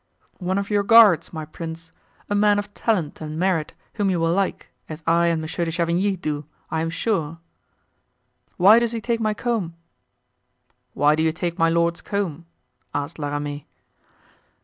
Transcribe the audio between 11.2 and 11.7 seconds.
you take my